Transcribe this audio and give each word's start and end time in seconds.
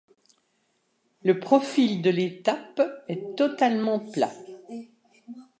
Le 1.21 1.39
profil 1.39 2.01
de 2.01 2.09
l'étape 2.09 2.81
est 3.07 3.35
totalement 3.37 3.99
plat. 3.99 4.31